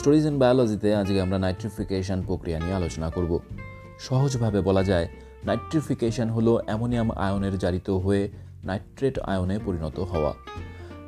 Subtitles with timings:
[0.00, 3.32] Stories in বায়োলজিতে আজকে আমরা nitrification প্রক্রিয়া নিয়ে আলোচনা করব।
[3.98, 5.06] সহজভাবে বলা যায়,
[5.44, 8.22] নাইট্রিফিকেশন হলো অ্যামোনিয়াম আয়নের জারিত হয়ে
[8.64, 10.32] নাইট্রেট আয়নে পরিণত হওয়া।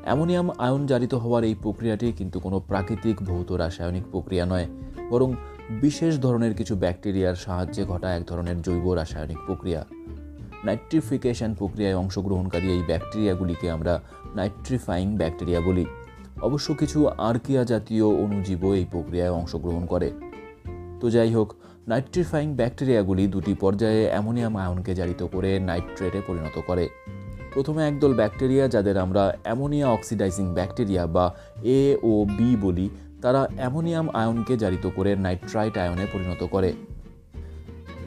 [0.04, 4.66] অ্যামোনিয়াম আয়ন জারিত হওয়ার এই প্রক্রিয়াটি কিন্তু কোনো প্রাকৃতিক ভৌত রাসায়নিক প্রক্রিয়া নয়,
[5.10, 5.28] বরং
[5.80, 9.84] বিশেষ ধরনের কিছু ব্যাকটেরিয়ার সাহায্যে ঘটা এক ধরনের জৈব রাসায়নিক প্রক্রিয়া।
[10.64, 14.00] নাইট্রিফিকেশন প্রক্রিয়ায় অংশগ্রহণকারী এই ব্যাকটেরিয়াগুলিকে আমরা
[14.34, 15.84] নাইট্রিফাইং ব্যাকটেরিয়া বলি।
[16.42, 20.10] অবশ্য কিছু আর্কিয়া জাতীয় অণুজীবও এই প্রক্রিয়ায় অংশগ্রহণ করে।
[21.00, 21.54] তো যাই হোক,
[21.88, 26.88] নাইট্রিফাইং ব্যাকটেরিয়াগুলি দুটি পর্যায়ে অ্যামোনিয়াম আয়নকে জারিত করে নাইট্রেটে পরিণত করে।
[27.54, 32.90] প্রথমে একদল ব্যাকটেরিয়া যাদের আমরা অ্যামোনিয়া অক্সিডাইজিং ব্যাকটেরিয়া বা এ ও বি বলি,
[33.22, 36.72] তারা অ্যামোনিয়াম আয়নকে জারিত করে নাইট্রাইট আয়নে পরিণত করে।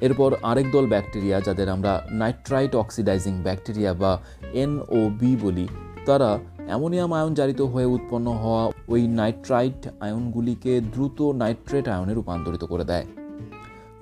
[0.02, 4.22] এরপর আরেক দল ব্যাকটেরিয়া যাদের আমরা নাইট্রাইট অক্সিডাইজিং ব্যাকটেরিয়া বা
[4.54, 5.68] এনওবি বলি,
[6.06, 12.86] তারা অ্যামোনিয়াম আয়ন জারিত হয়ে উৎপন্ন হওয়া ওই নাইট্রাইট আয়নগুলিকে দ্রুত নাইট্রেট আয়নে রূপান্তরিত করে
[12.86, 13.06] দেয়।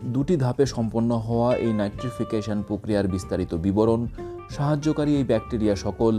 [0.04, 4.02] দুটি ধাপে সম্পন্ন হওয়া এই নাইট্রিফিকেশন প্রক্রিয়ার বিস্তারিত বিবরণ
[4.50, 6.14] সাহায্যকারী এই ব্যাকটেরিয়া সকল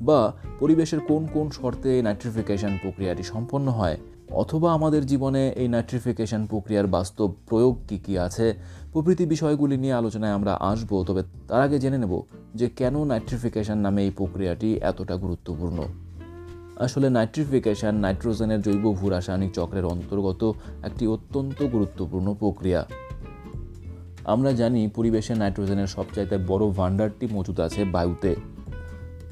[0.00, 3.96] বা পরিবেশের কোন কোন শর্তে নাইট্রিফিকেশন প্রক্রিয়াটি সম্পন্ন হয়,
[4.32, 8.54] অথবা আমাদের জীবনে এই নাইট্রিফিকেশন প্রক্রিয়ার বাস্তব প্রয়োগ কী কী আছে,
[8.92, 12.22] প্রভৃতি বিষয়গুলি নিয়ে আলোচনায় আমরা আসব। তবে তার আগে জেনে নেব
[12.54, 15.78] যে কেন নাইট্রিফিকেশন নামে এই প্রক্রিয়াটি এতটা গুরুত্বপূর্ণ।
[16.76, 22.86] আসলে নাইট্রিফিকেশন নাইট্রোজেনের জৈব ভূ রাসায়নিক চক্রের অন্তর্গত একটি অত্যন্ত গুরুত্বপূর্ণ প্রক্রিয়া।
[24.24, 28.34] আমরা জানি পরিবেশে নাইট্রোজেনের সবচাইতে বড় ভাণ্ডারটি মজুদ আছে বায়ুতে।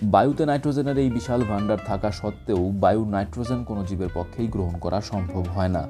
[0.02, 5.42] বায়ুতে নাইট্রোজেনের এই বিশাল ভাণ্ডার থাকা সত্ত্বেও বায়ু নাইট্রোজেন কোনো জীবের পক্ষেই গ্রহণ করা সম্ভব
[5.42, 5.88] হয় না।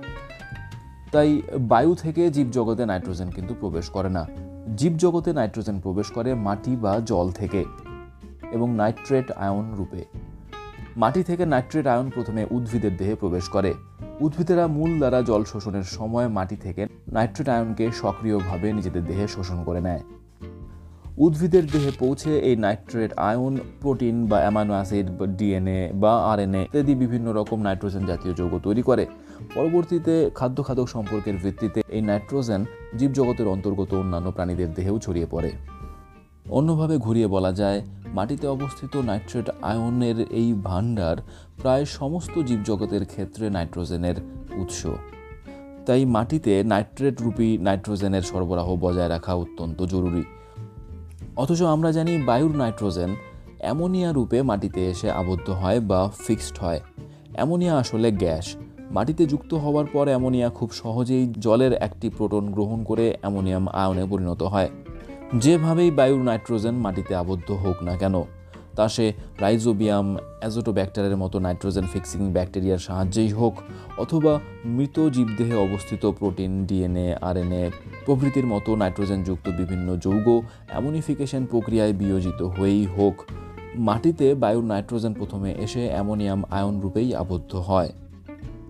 [1.12, 4.26] তাই বায়ু থেকে জীবজগতে নাইট্রোজেন কিন্তু প্রবেশ করে না।
[4.76, 7.64] জীবজগতে নাইট্রোজেন প্রবেশ করে মাটি বা জল থেকে
[8.52, 10.04] এবং নাইট্রেট আয়ন রূপে।
[10.96, 13.74] মাটি থেকে নাইট্রেট আয়ন প্রথমে উদ্ভিদের দেহে প্রবেশ করে।
[14.20, 19.80] উদ্ভিদেরা মূল দ্বারা জল শোষণের সময় মাটি থেকে নাইট্রেট আয়নকে সক্রিয়ভাবে নিজেদের দেহে শোষণ করে
[19.80, 20.00] নেয়।
[21.26, 26.94] উদ্ভিদের দেহে পৌঁছে এই নাইট্রেট আয়ন, প্রোটিন বা অ্যামাইনো অ্যাসিড বা ডিএনএ বা আরএনএ ইত্যাদি
[26.94, 29.06] বিভিন্ন রকম নাইট্রোজেন জাতীয় যৌগ তৈরি করে।
[29.54, 32.64] পরবর্তীতে খাদ্য খাদক সম্পর্কের ভিত্তিতে এই নাইট্রোজেন
[32.98, 35.50] জীবজগতের অন্তর্গত অন্যান্য প্রাণীদের দেহেও ছড়িয়ে পড়ে।
[36.50, 41.16] অন্যভাবে ঘুরিয়ে বলা যায়, মাটিতে অবস্থিত নাইট্রেট আয়নের এই ভাণ্ডার
[41.62, 44.16] প্রায় সমস্ত জীবজগতের ক্ষেত্রে নাইট্রোজেনের
[44.56, 44.86] উৎস।
[45.86, 50.24] তাই মাটিতে নাইট্রেট রূপী নাইট্রোজেনের সরবরাহ বজায় রাখা অত্যন্ত জরুরি।
[51.38, 53.14] অথচ আমরা জানি বায়ুর নাইট্রোজেন
[53.58, 56.80] অ্যামোনিয়া রূপে মাটিতে এসে আবদ্ধ হয় বা ফিক্সড হয়।
[57.32, 58.56] অ্যামোনিয়া আসলে গ্যাস।
[58.90, 64.42] মাটিতে যুক্ত হওয়ার পর অ্যামোনিয়া খুব সহজেই জলের একটি প্রোটন গ্রহণ করে অ্যামোনিয়াম আয়নে পরিণত
[64.42, 64.68] হয়।
[65.34, 68.14] যেভাবেই বায়ুর নাইট্রোজেন মাটিতে আবদ্ধ হোক না কেন
[68.78, 69.06] তা সে
[69.40, 73.54] রাইজোবিয়াম অ্যাজোটোব্যাক্টারের মতো নাইট্রোজেন ফিক্সিং ব্যাকটেরিয়ার সাহায্যেই হোক,
[73.98, 74.32] অথবা
[74.64, 77.64] মৃত জীবদেহে অবস্থিত প্রোটিন, ডিএনএ, আরএনএ
[78.06, 80.26] প্রভৃতির মতো নাইট্রোজেনযুক্ত বিভিন্ন যৌগ
[80.70, 83.16] অ্যামোনিফিকেশন প্রক্রিয়ায় বিয়োজিত হয়েই হোক।
[83.88, 87.90] মাটিতে বায়ুর নাইট্রোজেন প্রথমে এসে অ্যামোনিয়াম আয়ন রূপেই আবদ্ধ হয়।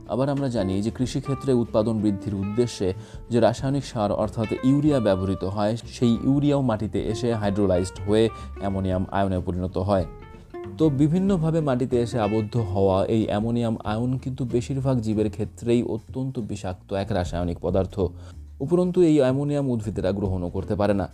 [0.09, 2.95] আবার আমরা জানি যে কৃষিক্ষেত্রে উৎপাদন বৃদ্ধির উদ্দেশ্যে
[3.31, 8.29] যে রাসায়নিক সার অর্থাৎ ইউরিয়া ব্যবহৃত হয়, সেই ইউরিয়াও মাটিতে এসে হাইড্রোলাইজড হয়ে
[8.61, 10.05] অ্যামোনিয়াম আয়নে পরিণত হয়।
[10.79, 16.93] তো বিভিন্নভাবে মাটিতে এসে আবদ্ধ হওয়া এই অ্যামোনিয়াম আয়ন কিন্তু বেশিরভাগ জীবের ক্ষেত্রেই অত্যন্ত বিষাক্ত
[16.93, 18.01] এক রাসায়নিক পদার্থ।
[18.61, 21.09] উপরন্তু এই অ্যামোনিয়াম উদ্ভিদেরা গ্রহণও করতে পারে না।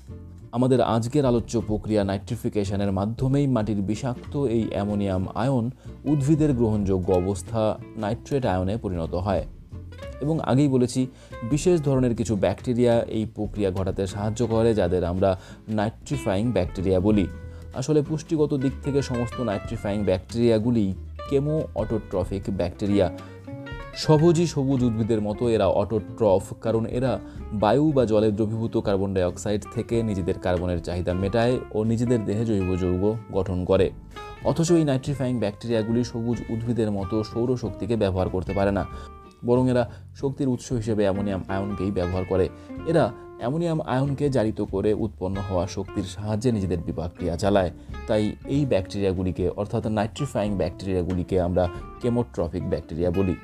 [0.54, 5.70] আমাদের আজকের আলোচ্য প্রক্রিয়া নাইট্রিফিকেশনের মাধ্যমেই মাটির বিষাক্ত এই অ্যামোনিয়াম আয়ন
[6.04, 9.44] উদ্ভিদের গ্রহণযোগ্য অবস্থা নাইট্রেট আয়নে পরিণত হয়।
[10.20, 11.06] এবং আগেই বলেছি,
[11.50, 17.26] বিশেষ ধরনের কিছু ব্যাকটেরিয়া এই প্রক্রিয়া ঘটাতে সাহায্য করে, যাদের আমরা নাইট্রিফাইং ব্যাকটেরিয়া বলি।
[17.74, 20.94] আসলে পুষ্টিগত দিক থেকে সমস্ত নাইট্রিফাইং ব্যাকটেরিয়াগুলি
[21.30, 23.18] কেমো অটোট্রফিক ব্যাকটেরিয়া
[24.02, 27.12] সবুজই সবুজ উদ্ভিদের মতো এরা অটোট্রফ, কারণ এরা
[27.62, 32.70] বায়ু বা জলে দ্রবীভূত কার্বন ডাইঅক্সাইড থেকে নিজেদের কার্বনের চাহিদা মেটায় ও নিজেদের দেহে জৈব
[32.82, 33.04] যৌগ
[33.36, 33.86] গঠন করে।
[34.44, 38.82] অথচ এই নাইট্রিফাইং ব্যাকটেরিয়াগুলি সবুজ উদ্ভিদের মতো সৌরশক্তিকে ব্যবহার করতে পারে না,
[39.48, 39.84] বরং এরা
[40.20, 42.46] শক্তির উৎস হিসেবে অ্যামোনিয়াম আয়নকেই ব্যবহার করে।
[42.90, 43.04] এরা
[43.40, 47.70] অ্যামোনিয়াম আয়নকে জারিত করে উৎপন্ন হওয়া শক্তির সাহায্যে নিজেদের বিপাক্রিয়া চালায়।
[48.08, 48.22] তাই
[48.54, 51.64] এই ব্যাকটেরিয়াগুলিকে, অর্থাৎ নাইট্রিফাইং ব্যাকটেরিয়াগুলিকে আমরা
[52.02, 53.36] কেমোট্রফিক ব্যাকটেরিয়া বলি।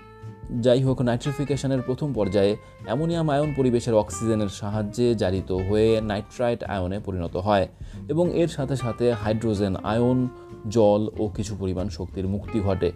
[0.51, 7.37] যাই হোক নাইট্রিফিকেশনের প্রথম পর্যায়ে অ্যামোনিয়াম আয়ন পরিবেশের অক্সিজেনের সাহায্যে জারিত হয়ে নাইট্রাইট আয়নে পরিণত
[7.37, 7.69] হয়
[8.09, 10.29] এবং এর সাথে সাথে হাইড্রোজেন আয়ন,
[10.69, 12.93] জল ও কিছু পরিমাণ শক্তির মুক্তি ঘটে।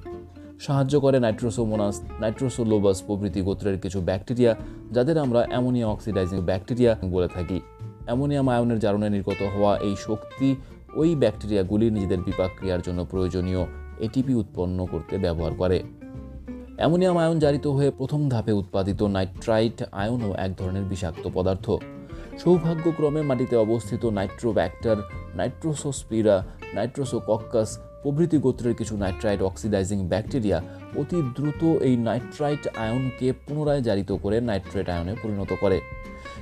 [0.60, 4.54] সাহায্য করে নাইট্রোসোমোনাস, নাইট্রোসোলোবাস প্রভৃতি গোত্রের কিছু ব্যাকটেরিয়া,
[4.92, 7.60] যাদের আমরা অ্যামোনিয়া অক্সিডাইজিং ব্যাকটেরিয়া বলে থাকি।
[8.04, 10.56] অ্যামোনিয়াম আয়নের জারণে নির্গত হওয়া এই শক্তি
[10.94, 13.66] ওই ব্যাকটেরিয়াগুলি নিজেদের বিপাক ক্রিয়ার জন্য প্রয়োজনীয়
[13.98, 15.82] এটিপি উৎপন্ন করতে ব্যবহার করে।
[16.76, 21.70] অ্যামোনিয়াম আয়ন জারিত হয়ে প্রথম ধাপে উৎপাদিত নাইট্রাইট আয়নও এক ধরনের বিষাক্ত পদার্থ।
[22.38, 24.96] সৌভাগ্যক্রমে মাটিতে অবস্থিত নাইট্রোব্যাক্টার,
[25.34, 26.44] নাইট্রোসোস্পিরা,
[26.74, 30.62] নাইট্রোসোকক্কাস প্রভৃতি গোত্রের কিছু নাইট্রাইট অক্সিডাইজিং ব্যাকটেরিয়া
[30.96, 35.80] অতি দ্রুত এই নাইট্রাইট আয়নকে পুনরায় জারিত করে নাইট্রেট আয়নে পরিণত করে।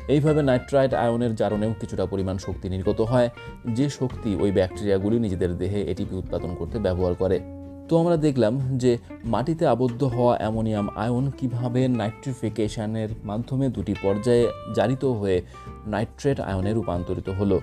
[0.08, 3.28] এইভাবে নাইট্রাইট আয়নের জারণেও কিছুটা পরিমাণ শক্তি নির্গত হয়।
[3.66, 7.61] যে শক্তি ওই ব্যাকটেরিয়াগুলি নিজেদের দেহে এটিপি উৎপাদন করতে ব্যবহার করে।
[7.92, 15.04] তো আমরা দেখলাম যে মাটিতে আবদ্ধ হওয়া অ্যামোনিয়াম আয়ন কীভাবে নাইট্রিফিকেশনের মাধ্যমে দুটি পর্যায়ে জারিত
[15.04, 15.42] হয়ে
[15.86, 17.60] নাইট্রেট আয়নে রূপান্তরিত হলো।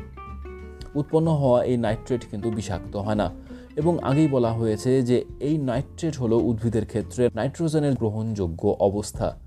[0.95, 3.31] উৎপন্ন হওয়া এই নাইট্রেট কিন্তু বিষাক্ত হয় না
[3.75, 9.37] এবং আগেই বলা হয়েছে যে এই নাইট্রেট হলো উদ্ভিদের ক্ষেত্রে নাইট্রোজেনের গ্রহণযোগ্য অবস্থা।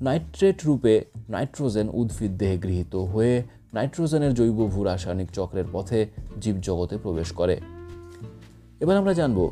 [0.00, 3.42] নাইট্রেট রূপে নাইট্রোজেন উদ্ভিদ দেহে গৃহীত হয়ে
[3.74, 6.06] নাইট্রোজেনের জৈব ভূ রাসায়নিক চক্রের পথে
[6.40, 7.60] জীবজগতে প্রবেশ করে।
[8.80, 9.50] এবার আমরা জানব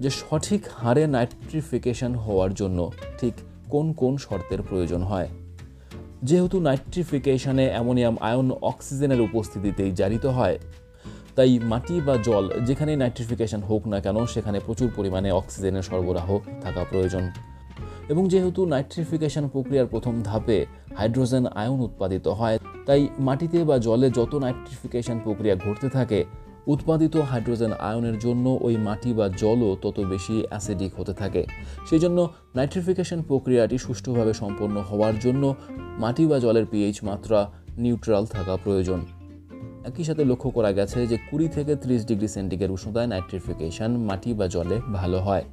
[0.00, 2.78] যে সঠিক হারে নাইট্রিফিকেশন হওয়ার জন্য
[3.20, 3.34] ঠিক
[3.70, 5.28] কোন কোন শর্তের প্রয়োজন হয়।
[6.22, 10.58] যেহেতু নাইট্রিফিকেশনে অ্যামোনিয়াম আয়ন অক্সিজেনের উপস্থিতিতেই জারিত হয়,
[11.36, 16.84] তাই মাটি বা জল যেখানে নাইট্রিফিকেশন হোক না কেন সেখানে প্রচুর পরিমাণে অক্সিজেনের সরবরাহ থাকা
[16.90, 17.30] প্রয়োজন।
[18.08, 20.66] এবং যেহেতু নাইট্রিফিকেশন প্রক্রিয়ার প্রথম ধাপে
[20.96, 26.24] হাইড্রোজেন আয়ন উৎপাদিত হয়, তাই মাটিতে বা জলে যত নাইট্রিফিকেশন প্রক্রিয়া ঘটতে থাকে
[26.66, 31.46] উৎপাদিত হাইড্রোজেন আয়নের জন্য ওই মাটি বা জলও তত বেশি অ্যাসিডিক হতে থাকে।
[31.86, 35.54] সেই জন্য নাইট্রিফিকেশন প্রক্রিয়াটি সুষ্ঠুভাবে সম্পন্ন হওয়ার জন্য
[35.98, 39.00] মাটি বা জলের পিএইচ মাত্রা নিউট্রাল থাকা প্রয়োজন।
[39.84, 44.48] একই সাথে লক্ষ্য করা গেছে যে কুড়ি থেকে ত্রিশ ডিগ্রি সেন্টিগ্রেড উষ্ণতায় নাইট্রিফিকেশন মাটি বা
[44.48, 45.44] জলে ভালো হয়।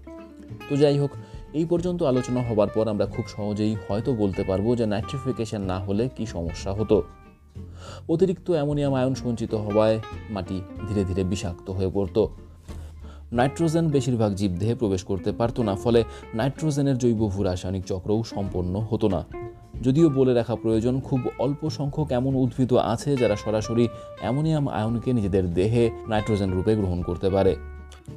[0.69, 1.11] তো যাই হোক,
[1.53, 6.09] এই পর্যন্ত আলোচনা হবার পর আমরা খুব সহজেই হয়তো বলতে পারব যে নাইট্রিফিকেশন না হলে
[6.15, 7.03] কি সমস্যা হতো।
[8.09, 12.27] অতিরিক্ত অ্যামোনিয়াম আয়ন সঞ্চিত হওয়ায় মাটি ধীরে ধীরে বিষাক্ত হয়ে পড়ত।
[13.31, 16.03] নাইট্রোজেন বেশিরভাগ জীবদেহে প্রবেশ করতে পারত না, ফলে
[16.33, 19.23] নাইট্রোজেনের জৈব ভূ রাসায়নিক চক্রও সম্পন্ন হতো না।
[19.81, 23.87] যদিও বলে রাখা প্রয়োজন, খুব অল্প সংখ্যক এমন উদ্ভিদ আছে যারা সরাসরি
[24.19, 27.55] অ্যামোনিয়াম আয়নকে নিজেদের দেহে নাইট্রোজেন রূপে গ্রহণ করতে পারে।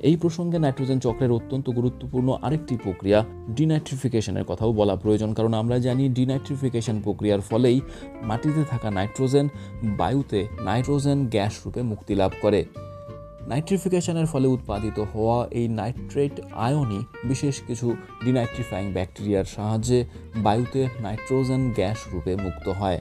[0.01, 6.09] এই প্রসঙ্গে নাইট্রোজেন চক্রের অত্যন্ত গুরুত্বপূর্ণ আরেকটি প্রক্রিয়া, ডিনাইট্রিফিকেশনের কথাও বলা প্রয়োজন, কারণ আমরা জানি
[6.09, 7.81] ডিনাইট্রিফিকেশন প্রক্রিয়ার ফলেই
[8.23, 9.49] মাটিতে থাকা নাইট্রোজেন
[9.85, 12.65] বায়ুতে নাইট্রোজেন গ্যাস রূপে মুক্তি লাভ করে।
[13.49, 20.05] নাইট্রিফিকেশনের ফলে উৎপাদিত হওয়া এই নাইট্রেট আয়নই বিশেষ কিছু ডিনাইট্রিফাইং ব্যাকটেরিয়ার সাহায্যে
[20.37, 23.01] বায়ুতে নাইট্রোজেন গ্যাস রূপে মুক্ত হয়।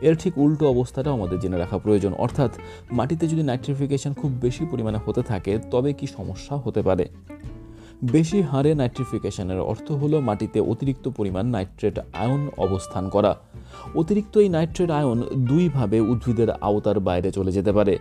[0.00, 2.50] এর ঠিক উল্টো অবস্থাটাও আমাদের জেনে রাখা প্রয়োজন। অর্থাৎ,
[2.92, 7.08] মাটিতে যদি নাইট্রিফিকেশন খুব বেশি পরিমাণে হতে থাকে, তবে কি সমস্যা হতে পারে?
[8.04, 13.36] বেশি হারে নাইট্রিফিকেশনের অর্থ হলো মাটিতে অতিরিক্ত পরিমাণ নাইট্রেট আয়ন অবস্থান করা।
[13.94, 17.98] অতিরিক্ত এই নাইট্রেট আয়ন দুইভাবে উদ্ভিদের আওতার বাইরে চলে যেতে পারে।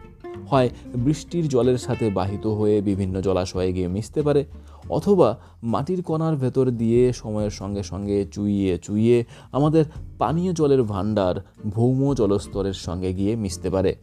[0.49, 4.45] হয় বৃষ্টির জলের সাথে বাহিত হয়ে বিভিন্ন জলাশয়ে গিয়ে মিশতে পারে,
[4.89, 9.85] অথবা মাটির কণার ভেতর দিয়ে সময়ের সঙ্গে সঙ্গে চুইয়ে চুইয়ে আমাদের
[10.19, 11.35] পানীয় জলের ভাণ্ডার
[11.69, 13.95] ভৌম জলস্তরের সঙ্গে গিয়ে মিশতে পারে।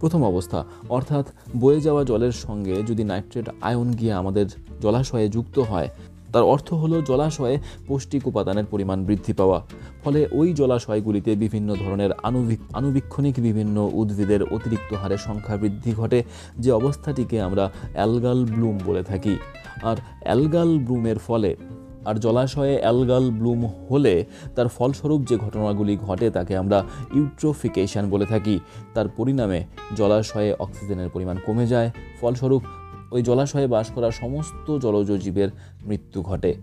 [0.00, 1.26] প্রথম অবস্থা, অর্থাৎ
[1.56, 4.46] বয়ে যাওয়া জলের সঙ্গে যদি নাইট্রেট আয়ন গিয়ে আমাদের
[4.80, 5.88] জলাশয়ে যুক্ত হয়
[6.32, 9.58] তার অর্থ হলো জলাশয়ে পৌষ্টিক উপাদানের পরিমাণ বৃদ্ধি পাওয়া।
[10.04, 16.22] ফলে ওই জলাশয়গুলিতে বিভিন্ন ধরনের আণুবীক আণুবীক্ষণিক বিভিন্ন উদ্ভিদের অতিরিক্ত হারে সংখ্যা বৃদ্ধি ঘটে,
[16.58, 19.34] যে অবস্থাটিকে আমরা অ্যালগাল ব্লুম বলে থাকি।
[19.82, 21.56] আর অ্যালগাল ব্লুমের ফলে,
[22.04, 24.24] আর জলাশয়ে অ্যালগাল ব্লুম হলে
[24.56, 28.60] তার ফলস্বরূপ যে ঘটনাগুলি ঘটে তাকে আমরা ইউট্রোফিকেশন বলে থাকি।
[28.94, 29.64] তার পরিণামে
[29.96, 31.90] জলাশয়ে অক্সিজেনের পরিমাণ কমে যায়,
[32.20, 32.62] ফলস্বরূপ
[33.10, 35.48] ওই জলাশয়ে বাস করা সমস্ত জলজ জীবের
[35.86, 36.54] মৃত্যু ঘটে।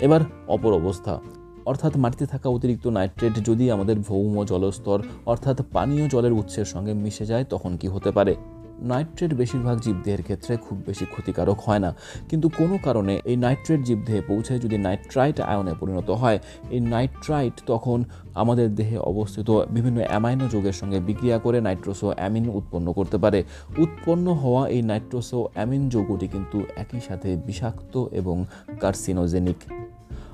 [0.00, 1.20] এবার অপর অবস্থা।
[1.66, 7.26] অর্থাৎ মাটিতে থাকা অতিরিক্ত নাইট্রেট যদি আমাদের ভৌম জলস্তর, অর্থাৎ পানীয় জলের উৎসের সঙ্গে মিশে
[7.26, 8.36] যায়, তখন কি হতে পারে?
[8.82, 11.94] নাইট্রেট বেশিরভাগ জীবদেহের ক্ষেত্রে খুব বেশি ক্ষতিকারক হয় না।
[12.28, 16.38] কিন্তু কোনো কারণে এই নাইট্রেট জীবদেহে পৌঁছে যদি নাইট্রাইট আয়নে পরিণত হয়,
[16.70, 22.92] এই নাইট্রাইট তখন আমাদের দেহে অবস্থিত বিভিন্ন অ্যামাইনো যোগের সঙ্গে বিক্রিয়া করে নাইট্রোসো অ্যামিন উৎপন্ন
[22.92, 23.44] করতে পারে।
[23.78, 28.44] উৎপন্ন হওয়া এই নাইট্রোসো অ্যামিন যৌগটি কিন্তু একই সাথে বিষাক্ত এবং
[28.80, 29.81] কার্সিনোজেনিক।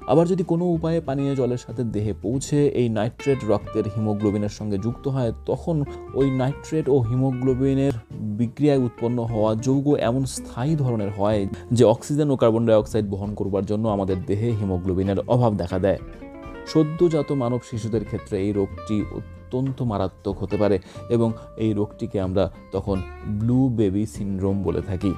[0.09, 5.09] আবার যদি কোনো উপায়ে পানীয় জলের সাথে দেহে পৌঁছে এই নাইট্রেট রক্তের হিমোগ্লোবিনের সঙ্গে যুক্ত
[5.09, 5.85] হয়, তখন
[6.15, 12.37] ওই নাইট্রেট ও হিমোগ্লোবিনের বিক্রিয়ায় উৎপন্ন হওয়া যৌগ এমন স্থায়ী ধরনের হয় যে অক্সিজেন ও
[12.37, 15.99] কার্বন ডাইঅক্সাইড বহন করবার জন্য আমাদের দেহে হিমোগ্লোবিনের অভাব দেখা দেয়।
[16.67, 20.79] সদ্যজাত মানব শিশুদের ক্ষেত্রে এই রোগটি অত্যন্ত মারাত্মক হতে পারে
[21.11, 25.15] এবং এই রোগটিকে আমরা তখন ব্লু বেবি সিনড্রোম বলে থাকি।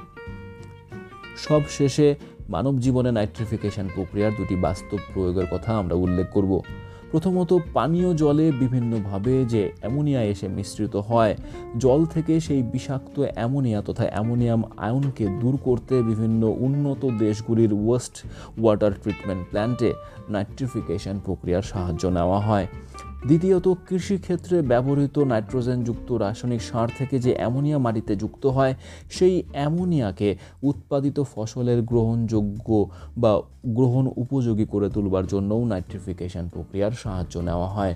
[1.37, 2.15] সব শেষে
[2.53, 6.53] মানব জীবনে নাইট্রিফিকেশন প্রক্রিয়ার দুটি বাস্তব প্রয়োগের কথা আমরা উল্লেখ করব।
[7.11, 11.33] প্রথমত, পানীয় জলে বিভিন্নভাবে যে অ্যামোনিয়া এসে মিশ্রিত হয়,
[11.77, 18.15] জল থেকে সেই বিষাক্ত অ্যামোনিয়া তথা অ্যামোনিয়াম আয়নকে দূর করতে বিভিন্ন উন্নত দেশগুলির ওয়েস্ট
[18.61, 19.89] ওয়াটার ট্রিটমেন্ট প্ল্যান্টে
[20.29, 22.67] নাইট্রিফিকেশন প্রক্রিয়ার সাহায্য নেওয়া হয়।
[23.27, 28.75] দ্বিতীয়ত, কৃষিক্ষেত্রে ব্যবহৃত নাইট্রোজেনযুক্ত রাসায়নিক সার থেকে যে অ্যামোনিয়া মাটিতে যুক্ত হয়,
[29.09, 37.69] সেই অ্যামোনিয়াকে উৎপাদিত ফসলের গ্রহণযোগ্য বা গ্রহণ উপযোগী করে তুলবার জন্যও নাইট্রিফিকেশন প্রক্রিয়ার সাহায্য নেওয়া
[37.69, 37.95] হয়।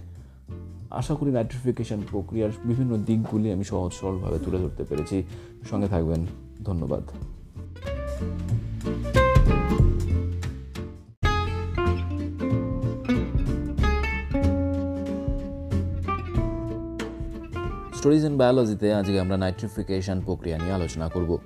[0.92, 5.24] আশা করি নাইট্রিফিকেশন প্রক্রিয়ার বিভিন্ন দিকগুলি আমি সহজ সরলভাবে তুলে ধরতে পেরেছি।
[5.70, 6.26] সঙ্গে থাকবেন।
[6.64, 7.04] ধন্যবাদ।
[18.06, 21.38] স্টোরিজ ইন বায়োলজিতে আজকে আমরা নাইট্রিফিকেশন প্রক্রিয়া নিয়ে আলোচনা করব।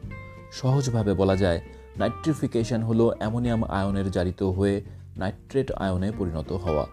[0.52, 1.62] সহজভাবে বলা যায়,
[1.98, 4.82] নাইট্রিফিকেশন হলো অ্যামোনিয়াম আয়নের জারিত হয়ে
[5.18, 6.88] নাইট্রেট আয়নে পরিণত হওয়া।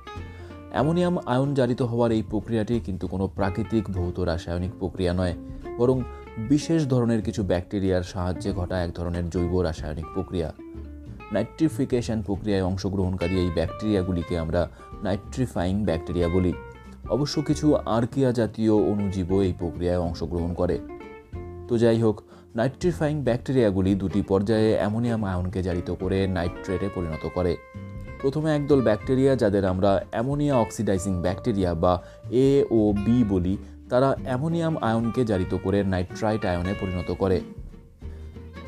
[0.70, 5.34] অ্যামোনিয়াম আয়ন জারিত হওয়ার এই প্রক্রিয়াটি কিন্তু কোনো প্রাকৃতিক, ভৌত, রাসায়নিক প্রক্রিয়া নয়,
[5.78, 6.02] বরং
[6.38, 10.52] বিশেষ ধরনের কিছু ব্যাকটেরিয়ার সাহায্যে ঘটা এক ধরনের জৈব রাসায়নিক প্রক্রিয়া।
[11.32, 14.68] নাইট্রিফিকেশন প্রক্রিয়ায় অংশগ্রহণকারী এই ব্যাকটেরিয়াগুলিকে আমরা
[15.02, 16.52] নাইট্রিফাইং ব্যাকটেরিয়া বলি।
[17.10, 20.78] অবশ্য কিছু আর্কিয়া জাতীয় অণুজীবও এই প্রক্রিয়ায় অংশগ্রহণ করে।
[21.68, 22.22] তো যাই হোক,
[22.56, 27.56] নাইট্রিফাইং ব্যাকটেরিয়াগুলি দুটি পর্যায়ে অ্যামোনিয়াম আয়নকে জারিত করে নাইট্রেটে পরিণত করে।
[28.22, 33.56] প্রথমে একদল ব্যাকটেরিয়া যাদের আমরা অ্যামোনিয়া অক্সিডাইজিং ব্যাকটেরিয়া বা এ ও বি বলি,
[33.90, 37.40] তারা অ্যামোনিয়াম আয়নকে জারিত করে নাইট্রাইট আয়নে পরিণত করে।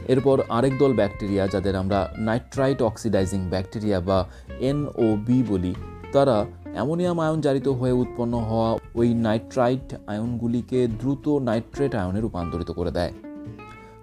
[0.09, 4.29] এরপর আরেক দল ব্যাকটেরিয়া যাদের আমরা নাইট্রাইট অক্সিডাইজিং ব্যাকটেরিয়া বা
[4.61, 5.75] এনওবি বলি,
[6.13, 12.91] তারা অ্যামোনিয়াম আয়ন জারিত হয়ে উৎপন্ন হওয়া ওই নাইট্রাইট আয়নগুলিকে দ্রুত নাইট্রেট আয়নে রূপান্তরিত করে
[12.91, 13.13] দেয়।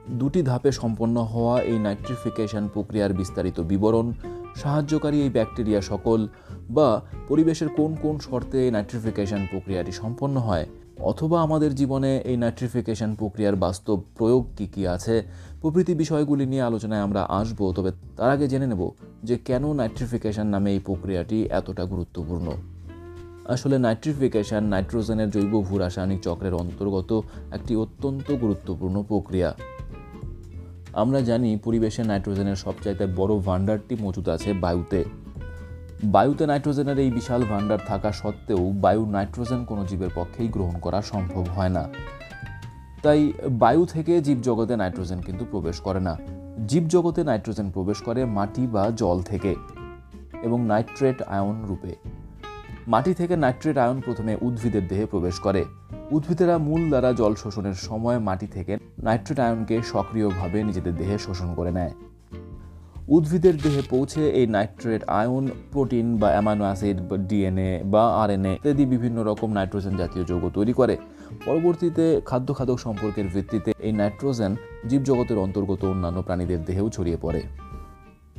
[0.10, 4.14] দুটি ধাপে সম্পন্ন হওয়া এই নাইট্রিফিকেশন প্রক্রিয়ার বিস্তারিত বিবরণ
[4.56, 6.28] সাহায্যকারী এই ব্যাকটেরিয়া সকল
[6.70, 10.66] বা পরিবেশের কোন কোন শর্তে নাইট্রিফিকেশন প্রক্রিয়াটি সম্পন্ন হয়?
[11.00, 15.24] অথবা আমাদের জীবনে এই নাইট্রিফিকেশন প্রক্রিয়ার বাস্তব প্রয়োগ কী কী আছে?
[15.62, 18.92] প্রভৃতি বিষয়গুলি নিয়ে আলোচনায় আমরা আসব, তবে তার আগে জেনে নেব
[19.24, 22.52] যে কেন নাইট্রিফিকেশন নামে এই প্রক্রিয়াটি এতটা গুরুত্বপূর্ণ।
[23.46, 29.56] আসলে নাইট্রিফিকেশন নাইট্রোজেনের জৈব ভূ রাসায়নিক চক্রের অন্তর্গত একটি অত্যন্ত গুরুত্বপূর্ণ প্রক্রিয়া।
[30.94, 35.25] আমরা জানি পরিবেশে নাইট্রোজেনের সবচাইতে বড় ভাণ্ডারটি মজুদ আছে বায়ুতে।
[36.04, 41.44] বায়ুতে নাইট্রোজেনের এই বিশাল ভাণ্ডার থাকা সত্ত্বেও বায়ু নাইট্রোজেন কোনো জীবের পক্ষেই গ্রহণ করা সম্ভব
[41.44, 41.90] হয় না।
[43.04, 46.18] তাই বায়ু থেকে জীবজগতে নাইট্রোজেন কিন্তু প্রবেশ করে না।
[46.68, 49.56] জীবজগতে নাইট্রোজেন প্রবেশ করে মাটি বা জল থেকে
[50.42, 51.96] এবং নাইট্রেট আয়ন রূপে।
[52.88, 55.66] মাটি থেকে নাইট্রেট আয়ন প্রথমে উদ্ভিদের দেহে প্রবেশ করে।
[56.12, 61.72] উদ্ভিদেরা মূল দ্বারা জল শোষণের সময় মাটি থেকে নাইট্রেট আয়নকে সক্রিয়ভাবে নিজেদের দেহে শোষণ করে
[61.72, 61.94] নেয়।
[63.14, 68.86] উদ্ভিদের দেহে পৌঁছে এই নাইট্রেট আয়ন, প্রোটিন বা অ্যামাইনো অ্যাসিড, বা ডিএনএ বা আরএনএ ইত্যাদি
[68.86, 70.96] বিভিন্ন রকম নাইট্রোজেন জাতীয় যৌগ তৈরি করে।
[71.46, 74.52] পরবর্তীতে খাদ্য খাদক সম্পর্কের ভিত্তিতে এই নাইট্রোজেন
[74.90, 77.42] জীবজগতের অন্তর্গত অন্যান্য প্রাণীদের দেহেও ছড়িয়ে পড়ে।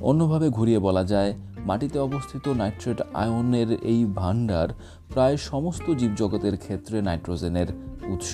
[0.00, 1.30] অন্যভাবে ঘুরিয়ে বলা যায়,
[1.68, 4.68] মাটিতে অবস্থিত নাইট্রেট আয়নের এই ভাণ্ডার
[5.12, 7.68] প্রায় সমস্ত জীবজগতের ক্ষেত্রে নাইট্রোজেনের
[8.08, 8.32] উৎস।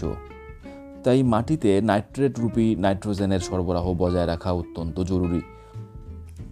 [1.04, 5.42] তাই মাটিতে নাইট্রেট রূপী নাইট্রোজেনের সরবরাহ বজায় রাখা অত্যন্ত জরুরি।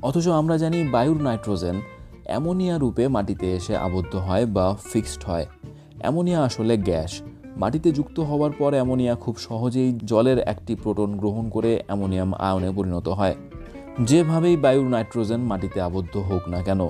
[0.02, 1.80] অথচ আমরা জানি বায়ুর নাইট্রোজেন
[2.24, 5.46] অ্যামোনিয়া রূপে মাটিতে এসে আবদ্ধ হয় বা ফিক্সড হয়।
[5.98, 7.20] অ্যামোনিয়া আসলে গ্যাস।
[7.56, 13.08] মাটিতে যুক্ত হওয়ার পর অ্যামোনিয়া খুব সহজেই জলের একটি প্রোটন গ্রহণ করে অ্যামোনিয়াম আয়নে পরিণত
[13.08, 13.34] হয়।
[14.00, 16.88] যেভাবেই বায়ুর নাইট্রোজেন মাটিতে আবদ্ধ হোক না কেন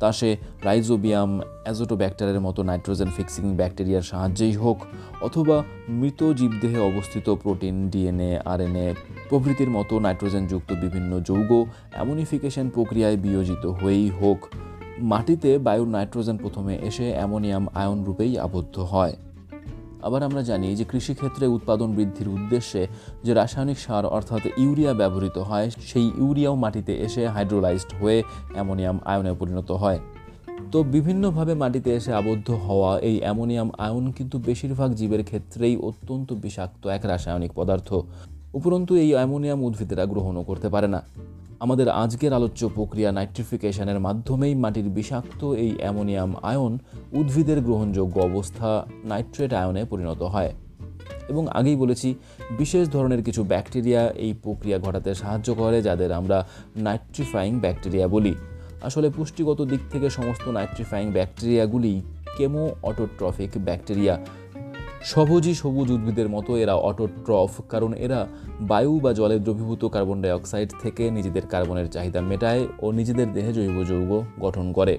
[0.00, 4.78] তা সে রাইজোবিয়াম অ্যাজোটোব্যাক্টারের মতো নাইট্রোজেন ফিক্সিং ব্যাকটেরিয়ার সাহায্যেই হোক,
[5.22, 5.56] অথবা
[5.88, 8.94] মৃত জীবদেহে অবস্থিত প্রোটিন, ডিএনএ, আরএনএ
[9.28, 11.50] প্রভৃতির মতো নাইট্রোজেনযুক্ত বিভিন্ন যৌগ
[11.94, 14.48] অ্যামোনিফিকেশন প্রক্রিয়ায় বিয়োজিত হয়েই হোক।
[14.98, 19.14] মাটিতে বায়ুর নাইট্রোজেন প্রথমে এসে অ্যামোনিয়াম আয়ন রূপেই আবদ্ধ হয়।
[20.02, 22.86] আবার আমরা জানি যে কৃষিক্ষেত্রে উৎপাদন বৃদ্ধির উদ্দেশ্যে
[23.24, 29.32] যে রাসায়নিক সার অর্থাৎ ইউরিয়া ব্যবহৃত হয়, সেই ইউরিয়াও মাটিতে এসে হাইড্রোলাইজড হয়ে অ্যামোনিয়াম আয়নে
[29.32, 29.98] পরিণত হয়।
[30.72, 36.86] তো বিভিন্নভাবে মাটিতে এসে আবদ্ধ হওয়া এই অ্যামোনিয়াম আয়ন কিন্তু বেশিরভাগ জীবের ক্ষেত্রেই অত্যন্ত বিষাক্ত
[36.86, 37.94] এক রাসায়নিক পদার্থ।
[38.54, 41.02] উপরন্তু এই অ্যামোনিয়াম উদ্ভিদেরা গ্রহণও করতে পারে না।
[41.60, 46.78] আমাদের আজকের আলোচ্য প্রক্রিয়া নাইট্রিফিকেশনের মাধ্যমেই মাটির বিষাক্ত এই অ্যামোনিয়াম আয়ন
[47.12, 50.52] উদ্ভিদের গ্রহণযোগ্য অবস্থা নাইট্রেট আয়নে পরিণত হয়।
[51.28, 52.14] এবং আগেই বলেছি,
[52.58, 58.34] বিশেষ ধরনের কিছু ব্যাকটেরিয়া এই প্রক্রিয়া ঘটাতে সাহায্য করে, যাদের আমরা নাইট্রিফাইং ব্যাকটেরিয়া বলি।
[58.82, 62.02] আসলে পুষ্টিগত দিক থেকে সমস্ত নাইট্রিফাইং ব্যাকটেরিয়াগুলি
[62.36, 64.24] কেমো অটোট্রফিক ব্যাকটেরিয়া
[65.02, 68.20] সবুজই সবুজ উদ্ভিদের মতো এরা অটোট্রফ, কারণ এরা
[68.60, 73.76] বায়ু বা জলে দ্রবীভূত কার্বন ডাইঅক্সাইড থেকে নিজেদের কার্বনের চাহিদা মেটায় ও নিজেদের দেহে জৈব
[73.90, 74.98] যৌগ গঠন করে।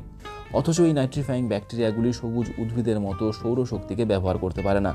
[0.53, 4.91] অথচ এই নাইট্রিফাইং ব্যাকটেরিয়াগুলি সবুজ উদ্ভিদের মতো সৌরশক্তিকে ব্যবহার করতে পারে না,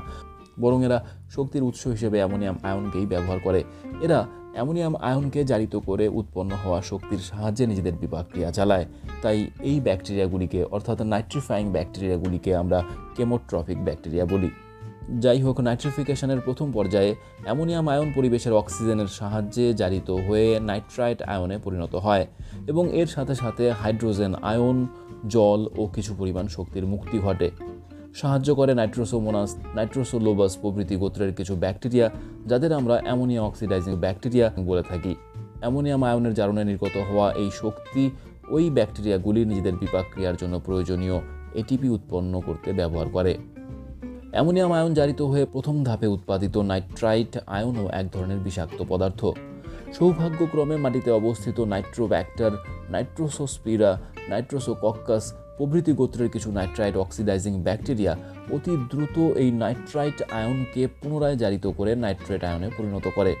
[0.59, 0.97] বরং এরা
[1.29, 3.63] শক্তির উৎস হিসেবে অ্যামোনিয়াম আয়নকেই ব্যবহার করে।
[4.01, 4.19] এরা
[4.55, 8.85] অ্যামোনিয়াম আয়নকে জারিত করে উৎপন্ন হওয়া শক্তির সাহায্যে নিজেদের বিপাক্রিয়া চালায়।
[9.21, 9.37] তাই
[9.69, 12.83] এই ব্যাকটেরিয়াগুলিকে, অর্থাৎ নাইট্রিফাইং ব্যাকটেরিয়াগুলিকে আমরা
[13.15, 14.49] কেমোট্রফিক ব্যাকটেরিয়া বলি।
[15.19, 21.95] যাই হোক নাইট্রিফিকেশনের প্রথম পর্যায়ে অ্যামোনিয়াম আয়ন পরিবেশের অক্সিজেনের সাহায্যে জারিত হয়ে নাইট্রাইট আয়নে পরিণত
[21.95, 22.27] হয়
[22.67, 24.87] এবং এর সাথে সাথে হাইড্রোজেন আয়ন,
[25.29, 27.49] জল ও কিছু পরিমাণ শক্তির মুক্তি ঘটে।
[28.15, 32.09] সাহায্য করে নাইট্রোসোমোনাস, নাইট্রোসোলোবাস প্রভৃতি গোত্রের কিছু ব্যাকটেরিয়া,
[32.45, 35.15] যাদের আমরা অ্যামোনিয়া অক্সিডাইজিং ব্যাকটেরিয়া বলে থাকি।
[35.59, 38.11] অ্যামোনিয়াম আয়নের জারণে নির্গত হওয়া এই শক্তি
[38.49, 41.21] ওই ব্যাকটেরিয়াগুলি নিজেদের বিপাক্রিয়ার জন্য প্রয়োজনীয়,
[41.53, 43.37] এটিপি উৎপন্ন করতে ব্যবহার করে।
[44.35, 49.21] অ্যামোনিয়াম আয়ন জারিত হয়ে প্রথম ধাপে উৎপাদিত নাইট্রাইট আয়নও এক ধরনের বিষাক্ত পদার্থ।
[49.97, 52.51] সৌভাগ্যক্রমে মাটিতে অবস্থিত নাইট্রোব্যাক্টার,
[52.93, 53.91] নাইট্রোসোস্পিরা,
[54.29, 55.23] নাইট্রোসোকক্কাস
[55.57, 58.13] প্রভৃতি গোত্রের কিছু নাইট্রাইট অক্সিডাইজিং ব্যাকটেরিয়া
[58.51, 63.33] অতি দ্রুত এই নাইট্রাইট আয়নকে পুনরায় জারিত করে নাইট্রেট আয়নে পরিণত করে।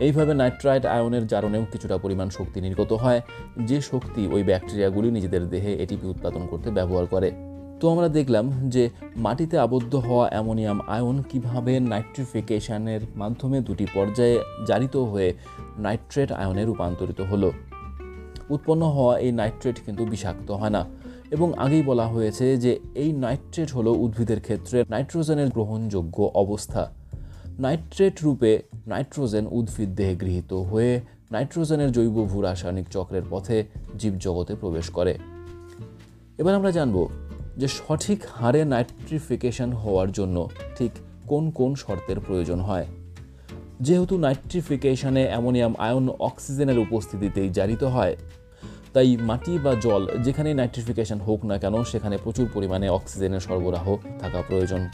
[0.00, 3.20] এইভাবে নাইট্রাইট আয়নের জারণেও কিছুটা পরিমাণ শক্তি নির্গত হয়,
[3.68, 7.49] যে শক্তি ওই ব্যাকটেরিয়াগুলি নিজেদের দেহে এটিপি উৎপাদন করতে ব্যবহার করে।
[7.80, 14.96] তো আমরা দেখলাম যে মাটিতে আবদ্ধ হওয়া অ্যামোনিয়াম আয়ন কীভাবে নাইট্রিফিকেশনের মাধ্যমে দুটি পর্যায়ে জারিত
[14.96, 15.34] হয়ে
[15.78, 17.52] নাইট্রেট আয়নে রূপান্তরিত হলো।
[18.50, 20.86] উৎপন্ন হওয়া এই নাইট্রেট কিন্তু বিষাক্ত হয় না
[21.30, 26.92] এবং আগেই বলা হয়েছে যে এই নাইট্রেট হলো উদ্ভিদের ক্ষেত্রে নাইট্রোজেনের গ্রহণযোগ্য অবস্থা।
[27.58, 33.64] নাইট্রেট রূপে নাইট্রোজেন উদ্ভিদ দেহে গৃহীত হয়ে নাইট্রোজেনের জৈব ভূ রাসায়নিক চক্রের পথে
[33.98, 35.18] জীবজগতে প্রবেশ করে।
[36.38, 37.08] এবার আমরা জানব
[37.56, 40.90] যে সঠিক হারে নাইট্রিফিকেশন হওয়ার জন্য ঠিক
[41.26, 42.86] কোন কোন শর্তের প্রয়োজন হয়?
[43.80, 48.16] যেহেতু নাইট্রিফিকেশনে অ্যামোনিয়াম আয়ন অক্সিজেনের উপস্থিতিতেই জারিত হয়,
[48.92, 54.42] তাই মাটি বা জল যেখানে নাইট্রিফিকেশন হোক না কেন সেখানে প্রচুর পরিমাণে অক্সিজেনের সরবরাহ থাকা
[54.48, 54.88] প্রয়োজন।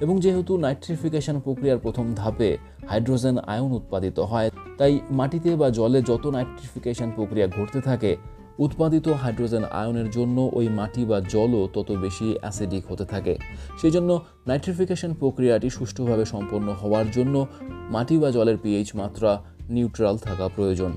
[0.00, 6.26] এবং যেহেতু নাইট্রিফিকেশন প্রক্রিয়ার প্রথম ধাপে হাইড্রোজেন আয়ন উৎপাদিত হয়, তাই মাটিতে বা জলে যত
[6.26, 8.16] নাইট্রিফিকেশন প্রক্রিয়া ঘটতে থাকে
[8.58, 13.36] উৎপাদিত হাইড্রোজেন আয়নের জন্য ওই মাটি বা জলও তত বেশি অ্যাসিডিক হতে থাকে।
[13.80, 17.46] সেই জন্য নাইট্রিফিকেশন প্রক্রিয়াটি সুষ্ঠুভাবে সম্পন্ন হওয়ার জন্য
[17.90, 20.92] মাটি বা জলের পিএইচ মাত্রা নিউট্রাল থাকা প্রয়োজন।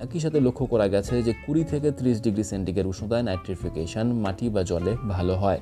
[0.00, 4.62] একই সাথে লক্ষ্য করা গেছে যে কুড়ি থেকে ত্রিশ ডিগ্রি সেন্টিগ্রেড উষ্ণতায় নাইট্রিফিকেশন মাটি বা
[4.62, 5.60] জলে ভালো হয়।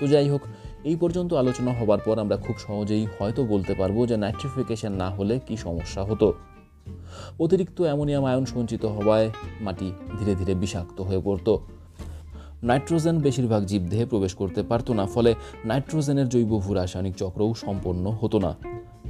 [0.00, 0.40] তো যাই হোক,
[0.84, 5.40] এই পর্যন্ত আলোচনা হবার পর আমরা খুব সহজেই হয়তো বলতে পারব যে নাইট্রিফিকেশন না হলে
[5.46, 6.32] কি সমস্যা হতো।
[7.40, 11.56] অতিরিক্ত অ্যামোনিয়াম আয়ন সঞ্চিত হওয়ায় মাটি ধীরে ধীরে বিষাক্ত হয়ে পড়ত।
[12.62, 18.38] নাইট্রোজেন বেশিরভাগ জীবদেহে প্রবেশ করতে পারতো না, ফলে নাইট্রোজেনের জৈব ভূ রাসায়নিক চক্রও সম্পন্ন হতো
[18.38, 18.54] না।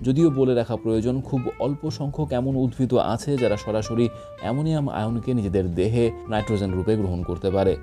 [0.03, 4.09] যদিও বলে রাখা প্রয়োজন, খুব অল্প সংখ্যক এমন উদ্ভিদ আছে যারা সরাসরি
[4.41, 7.77] অ্যামোনিয়াম আয়নকে নিজেদের দেহে নাইট্রোজেন রূপে গ্রহণ করতে পারে।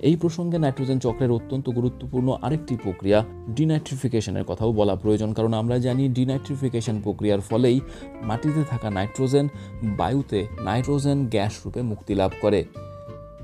[0.00, 6.08] এই প্রসঙ্গে নাইট্রোজেন চক্রের অত্যন্ত গুরুত্বপূর্ণ আরেকটি প্রক্রিয়া, ডিনাইট্রিফিকেশনের কথাও বলা প্রয়োজন, কারণ আমরা জানি
[6.08, 7.80] ডিনাইট্রিফিকেশন প্রক্রিয়ার ফলেই
[8.22, 9.48] মাটিতে থাকা নাইট্রোজেন
[9.82, 12.64] বায়ুতে নাইট্রোজেন গ্যাস রূপে মুক্তি লাভ করে।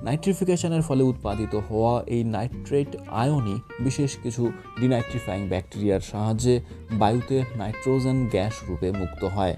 [0.03, 6.61] নাইট্রিফিকেশনের ফলে উৎপাদিত হওয়া এই নাইট্রেট আয়নই বিশেষ কিছু ডিনাইট্রিফাইং ব্যাকটেরিয়ার সাহায্যে
[6.93, 9.57] বায়ুতে নাইট্রোজেন গ্যাস রূপে মুক্ত হয়।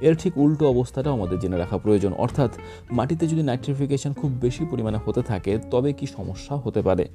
[0.00, 2.50] এর ঠিক উল্টো অবস্থাটাও আমাদের জেনে রাখা প্রয়োজন। অর্থাৎ,
[2.90, 7.08] মাটিতে যদি নাইট্রিফিকেশন খুব বেশি পরিমাণে হতে থাকে, তবে কি সমস্যা হতে পারে?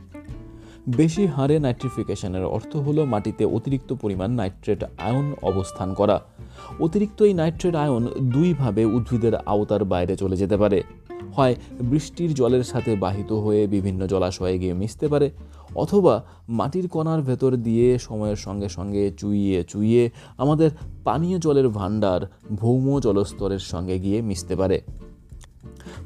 [0.89, 6.21] বেশি হারে নাইট্রিফিকেশনের অর্থ হলো মাটিতে অতিরিক্ত পরিমাণ নাইট্রেট আয়ন অবস্থান করা।
[6.80, 10.84] অতিরিক্ত এই নাইট্রেট আয়ন দুইভাবে উদ্ভিদের আওতার বাইরে চলে যেতে পারে।
[11.34, 15.32] হয় বৃষ্টির জলের সাথে বাহিত হয়ে বিভিন্ন জলাশয়ে গিয়ে মিশতে পারে,
[15.75, 20.71] অথবা মাটির কণার ভেতর দিয়ে সময়ের সঙ্গে সঙ্গে চুইয়ে চুইয়ে আমাদের
[21.04, 22.21] পানীয় জলের ভাণ্ডার
[22.56, 24.82] ভৌম জলস্তরের সঙ্গে গিয়ে মিশতে পারে।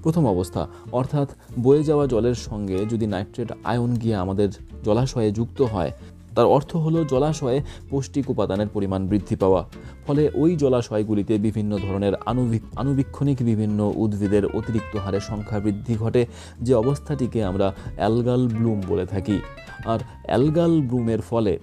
[0.04, 4.50] প্রথম অবস্থা, অর্থাৎ বয়ে যাওয়া জলের সঙ্গে যদি নাইট্রেট আয়ন গিয়ে আমাদের
[4.84, 5.92] জলাশয়ে যুক্ত হয়
[6.40, 9.62] তার অর্থ হলো জলাশয়ে পৌষ্টিক উপাদানের পরিমাণ বৃদ্ধি পাওয়া।
[10.06, 16.22] ফলে ওই জলাশয়গুলিতে বিভিন্ন ধরনের আণুবীক আণুবীক্ষণিক বিভিন্ন উদ্ভিদের অতিরিক্ত হারে সংখ্যা বৃদ্ধি ঘটে,
[16.62, 19.38] যে অবস্থাটিকে আমরা অ্যালগাল ব্লুম বলে থাকি।
[19.86, 21.54] আর অ্যালগাল ব্লুমের ফলে,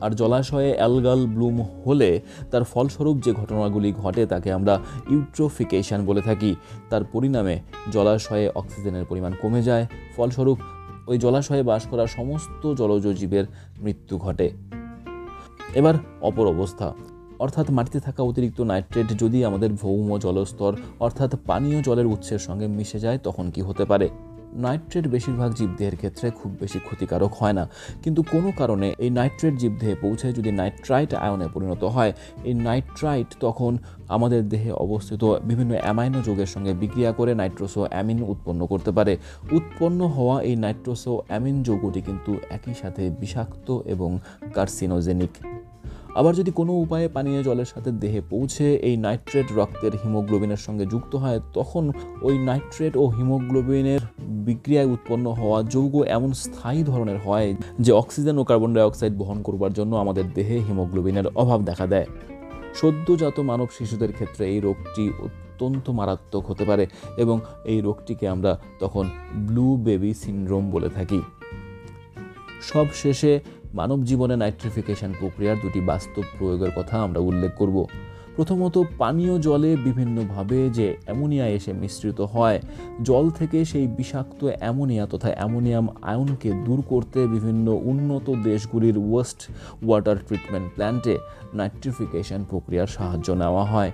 [0.00, 2.10] আর জলাশয়ে অ্যালগাল ব্লুম হলে
[2.50, 4.74] তার ফলস্বরূপ যে ঘটনাগুলি ঘটে তাকে আমরা
[5.10, 6.56] ইউট্রোফিকেশন বলে থাকি।
[6.90, 7.56] তার পরিণামে
[7.92, 9.84] জলাশয়ে অক্সিজেনের পরিমাণ কমে যায়,
[10.16, 10.58] ফলস্বরূপ
[11.06, 13.44] ওই জলাশয়ে বাস করা সমস্ত জলজ জীবের
[13.82, 14.50] মৃত্যু ঘটে।
[15.74, 16.94] এবার অপর অবস্থা।
[17.38, 22.98] অর্থাৎ মাটিতে থাকা অতিরিক্ত নাইট্রেট যদি আমাদের ভৌম জলস্তর, অর্থাৎ পানীয় জলের উৎসের সঙ্গে মিশে
[22.98, 24.08] যায়, তখন কি হতে পারে?
[24.52, 27.68] নাইট্রেট বেশিরভাগ জীবদেহের ক্ষেত্রে খুব বেশি ক্ষতিকারক হয় না।
[28.02, 32.12] কিন্তু কোনো কারণে এই নাইট্রেট জীবদেহে পৌঁছে যদি নাইট্রাইট আয়নে পরিণত হয়,
[32.44, 38.66] এই নাইট্রাইট তখন আমাদের দেহে অবস্থিত বিভিন্ন অ্যামাইনো যোগের সঙ্গে বিক্রিয়া করে নাইট্রোসো অ্যামিন উৎপন্ন
[38.66, 39.16] করতে পারে।
[39.52, 44.18] উৎপন্ন হওয়া এই নাইট্রোসো অ্যামিন যৌগটি কিন্তু একই সাথে বিষাক্ত এবং
[44.54, 45.30] কার্সিনোজেনিক
[46.14, 51.16] আবার যদি কোনো উপায়ে পানীয় জলের সাথে দেহে পৌঁছে এই নাইট্রেট রক্তের হিমোগ্লোবিনের সঙ্গে যুক্ত
[51.16, 57.92] হয়, তখন ওই নাইট্রেট ও হিমোগ্লোবিনের বিক্রিয়ায় উৎপন্ন হওয়া যৌগ এমন স্থায়ী ধরনের হয় যে
[57.92, 62.06] অক্সিজেন ও কার্বন ডাইঅক্সাইড বহন করবার জন্য আমাদের দেহে হিমোগ্লোবিনের অভাব দেখা দেয়।
[62.74, 69.10] সদ্যজাত মানব শিশুদের ক্ষেত্রে এই রোগটি অত্যন্ত মারাত্মক হতে পারে এবং এই রোগটিকে আমরা তখন
[69.34, 71.20] ব্লু বেবি সিনড্রোম বলে থাকি।
[72.62, 73.40] সব শেষে
[73.74, 77.76] মানব জীবনে নাইট্রিফিকেশন প্রক্রিয়ার দুটি বাস্তব প্রয়োগের কথা আমরা উল্লেখ করব।
[78.36, 82.58] প্রথমত, পানীয় জলে বিভিন্নভাবে যে অ্যামোনিয়া এসে মিশ্রিত হয়,
[83.02, 89.40] জল থেকে সেই বিষাক্ত অ্যামোনিয়া তথা অ্যামোনিয়াম আয়নকে দূর করতে বিভিন্ন উন্নত দেশগুলির ওয়েস্ট
[89.86, 91.18] ওয়াটার ট্রিটমেন্ট প্ল্যান্টে
[91.54, 93.90] নাইট্রিফিকেশন প্রক্রিয়ার সাহায্য নেওয়া হয়।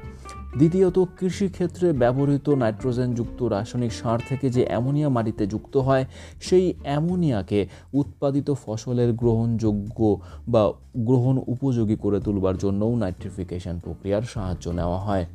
[0.56, 6.04] দ্বিতীয়ত, কৃষিক্ষেত্রে ব্যবহৃত নাইট্রোজেনযুক্ত রাসায়নিক সার থেকে যে অ্যামোনিয়া মাটিতে যুক্ত হয়,
[6.40, 14.98] সেই অ্যামোনিয়াকে উৎপাদিত ফসলের গ্রহণযোগ্য বা গ্রহণ উপযোগী করে তুলবার জন্যও নাইট্রিফিকেশন প্রক্রিয়ার সাহায্য নেওয়া
[14.98, 15.26] হয়।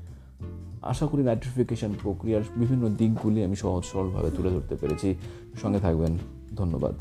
[0.81, 5.15] আশা করি নাইট্রিফিকেশন প্রক্রিয়ার বিভিন্ন দিকগুলি আমি সহজ সরলভাবে তুলে ধরতে পেরেছি।
[5.61, 6.17] সঙ্গে থাকবেন।
[6.55, 6.93] ধন্যবাদ।